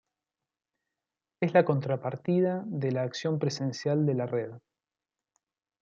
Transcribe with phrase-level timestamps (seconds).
[1.43, 4.53] Es la contrapartida de la acción presencial de la Red.